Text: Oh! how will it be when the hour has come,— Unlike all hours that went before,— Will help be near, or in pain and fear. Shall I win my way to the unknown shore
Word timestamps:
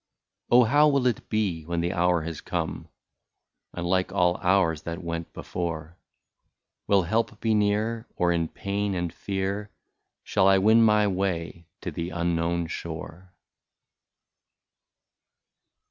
Oh! 0.49 0.63
how 0.63 0.87
will 0.89 1.05
it 1.05 1.29
be 1.29 1.63
when 1.67 1.81
the 1.81 1.93
hour 1.93 2.23
has 2.23 2.41
come,— 2.41 2.87
Unlike 3.75 4.11
all 4.11 4.37
hours 4.37 4.81
that 4.81 5.03
went 5.03 5.31
before,— 5.31 5.95
Will 6.87 7.03
help 7.03 7.39
be 7.39 7.53
near, 7.53 8.07
or 8.15 8.31
in 8.31 8.47
pain 8.47 8.95
and 8.95 9.13
fear. 9.13 9.69
Shall 10.23 10.47
I 10.47 10.57
win 10.57 10.81
my 10.81 11.05
way 11.05 11.67
to 11.81 11.91
the 11.91 12.09
unknown 12.09 12.65
shore 12.65 13.35